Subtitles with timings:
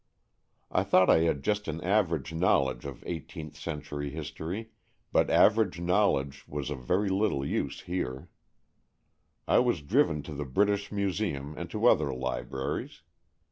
[0.71, 4.71] I thought I had just an average knowledge of eighteenth century history,
[5.11, 8.27] but average know ledge was of very little use here.
[9.47, 13.03] I was driven to the British Museum and to other libraries.